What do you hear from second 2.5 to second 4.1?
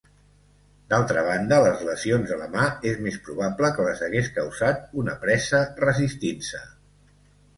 mà es més probable que les